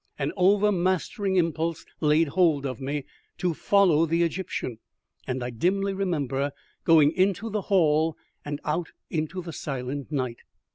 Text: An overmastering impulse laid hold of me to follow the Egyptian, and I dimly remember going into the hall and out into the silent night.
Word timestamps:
An 0.17 0.33
overmastering 0.35 1.35
impulse 1.35 1.85
laid 1.99 2.29
hold 2.29 2.65
of 2.65 2.81
me 2.81 3.05
to 3.37 3.53
follow 3.53 4.07
the 4.07 4.23
Egyptian, 4.23 4.79
and 5.27 5.43
I 5.43 5.51
dimly 5.51 5.93
remember 5.93 6.53
going 6.83 7.11
into 7.11 7.51
the 7.51 7.61
hall 7.69 8.17
and 8.43 8.59
out 8.65 8.89
into 9.11 9.43
the 9.43 9.53
silent 9.53 10.11
night. 10.11 10.39